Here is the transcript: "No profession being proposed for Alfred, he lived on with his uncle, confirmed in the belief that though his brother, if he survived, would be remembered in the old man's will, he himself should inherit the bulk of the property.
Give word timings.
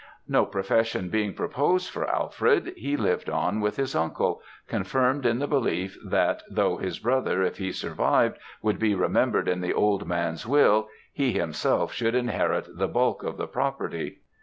"No 0.27 0.47
profession 0.47 1.09
being 1.09 1.35
proposed 1.35 1.91
for 1.91 2.09
Alfred, 2.09 2.73
he 2.75 2.97
lived 2.97 3.29
on 3.29 3.59
with 3.61 3.75
his 3.75 3.93
uncle, 3.95 4.41
confirmed 4.67 5.27
in 5.27 5.37
the 5.37 5.45
belief 5.45 5.95
that 6.03 6.41
though 6.49 6.77
his 6.77 6.97
brother, 6.97 7.43
if 7.43 7.57
he 7.59 7.71
survived, 7.71 8.39
would 8.63 8.79
be 8.79 8.95
remembered 8.95 9.47
in 9.47 9.61
the 9.61 9.75
old 9.75 10.07
man's 10.07 10.47
will, 10.47 10.87
he 11.13 11.33
himself 11.33 11.93
should 11.93 12.15
inherit 12.15 12.67
the 12.79 12.87
bulk 12.87 13.21
of 13.21 13.37
the 13.37 13.45
property. 13.45 14.21